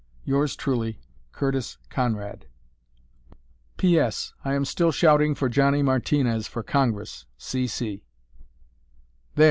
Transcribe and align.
"Yours 0.25 0.55
truly, 0.55 0.99
"CURTIS 1.31 1.77
CONRAD. 1.91 2.47
"P. 3.77 3.99
S. 3.99 4.33
I 4.43 4.55
am 4.55 4.65
still 4.65 4.91
shouting 4.91 5.35
for 5.35 5.47
Johnny 5.47 5.83
Martinez 5.83 6.47
for 6.47 6.63
Congress. 6.63 7.27
C. 7.37 7.67
C." 7.67 8.03
"There!" 9.35 9.39